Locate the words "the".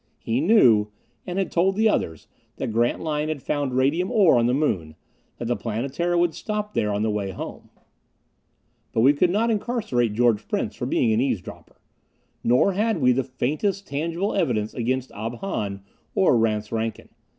1.75-1.87, 4.47-4.53, 5.45-5.55, 7.03-7.11, 13.11-13.23